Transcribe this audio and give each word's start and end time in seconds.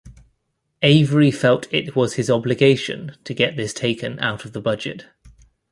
Avery 0.81 1.29
felt 1.29 1.71
it 1.71 1.95
was 1.95 2.15
his 2.15 2.27
obligation 2.31 3.17
to 3.23 3.35
get 3.35 3.55
this 3.55 3.71
taken 3.71 4.17
out 4.17 4.45
of 4.45 4.53
the 4.53 4.59
budget. 4.59 5.05